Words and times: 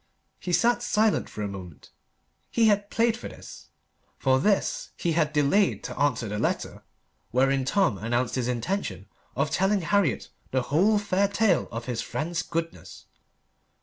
He 0.39 0.51
sat 0.51 0.81
silent 0.81 1.29
for 1.29 1.43
a 1.43 1.47
moment. 1.47 1.91
He 2.49 2.65
had 2.65 2.89
played 2.89 3.15
for 3.15 3.27
this 3.27 3.67
for 4.17 4.39
this 4.39 4.89
he 4.97 5.11
had 5.11 5.31
delayed 5.31 5.83
to 5.83 5.99
answer 5.99 6.27
the 6.27 6.39
letter 6.39 6.81
wherein 7.29 7.65
Tom 7.65 7.99
announced 7.99 8.33
his 8.33 8.47
intention 8.47 9.05
of 9.35 9.51
telling 9.51 9.81
Harriet 9.81 10.29
the 10.49 10.63
whole 10.63 10.97
fair 10.97 11.27
tale 11.27 11.67
of 11.71 11.85
his 11.85 12.01
friend's 12.01 12.41
goodness. 12.41 13.05